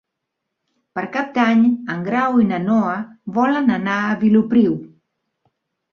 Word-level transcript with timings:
Per 0.99 1.03
Cap 1.17 1.27
d'Any 1.35 1.61
en 1.95 2.01
Grau 2.09 2.39
i 2.45 2.47
na 2.53 2.61
Noa 2.65 2.97
volen 3.39 3.73
anar 3.79 3.99
a 4.09 4.19
Vilopriu. 4.25 4.75